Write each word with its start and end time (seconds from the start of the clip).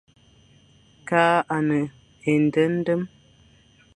Kale 1.07 1.45
à 1.55 1.61
ne 1.69 1.79
éndendem, 2.31 3.01